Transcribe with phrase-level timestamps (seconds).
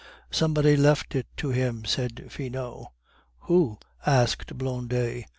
[0.31, 2.87] "Somebody left it to him," said Finot.
[3.41, 5.25] "Who?" asked Blondet.